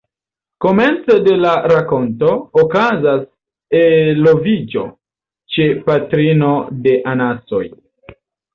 Komence 0.63 1.17
de 1.27 1.35
la 1.41 1.51
rakonto, 1.71 2.31
okazas 2.61 3.27
eloviĝo 3.83 4.87
ĉe 5.57 5.71
patrino 5.93 6.53
de 6.89 6.99
anasoj. 7.17 7.65